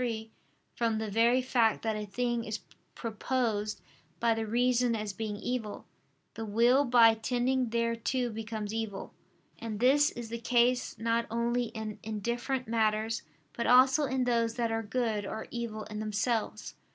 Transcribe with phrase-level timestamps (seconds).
[0.01, 0.31] 3),
[0.73, 2.61] from the very fact that a thing is
[2.95, 3.81] proposed
[4.19, 5.85] by the reason as being evil,
[6.33, 9.13] the will by tending thereto becomes evil.
[9.59, 13.21] And this is the case not only in indifferent matters,
[13.53, 16.73] but also in those that are good or evil in themselves.